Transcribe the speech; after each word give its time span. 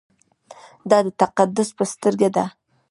دا 0.89 0.97
د 1.05 1.07
تقدس 1.21 1.69
په 1.77 1.83
سترګه 1.93 2.29
ده. 2.35 2.45